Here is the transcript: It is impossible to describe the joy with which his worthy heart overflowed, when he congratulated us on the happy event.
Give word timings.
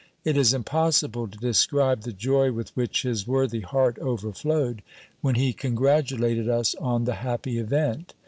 It 0.23 0.35
is 0.35 0.51
impossible 0.51 1.27
to 1.27 1.37
describe 1.37 2.01
the 2.01 2.11
joy 2.11 2.51
with 2.51 2.75
which 2.75 3.03
his 3.03 3.27
worthy 3.27 3.59
heart 3.59 3.99
overflowed, 3.99 4.81
when 5.21 5.35
he 5.35 5.53
congratulated 5.53 6.49
us 6.49 6.73
on 6.79 7.03
the 7.03 7.13
happy 7.21 7.59
event. 7.59 8.15